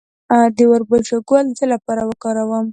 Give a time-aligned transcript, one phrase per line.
[0.55, 2.65] د وربشو ګل د څه لپاره وکاروم؟